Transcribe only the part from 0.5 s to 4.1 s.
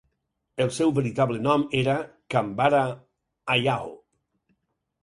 El seu veritable nom era Kambara Hayao.